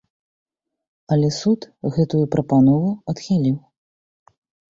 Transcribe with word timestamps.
Але 1.15 1.29
суд 1.41 1.67
гэтую 1.99 2.23
прапанову 2.35 2.89
адхіліў. 3.13 3.57